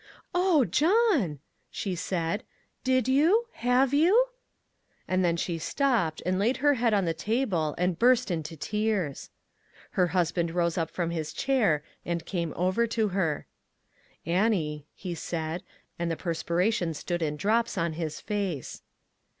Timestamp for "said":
1.93-2.41, 15.13-15.61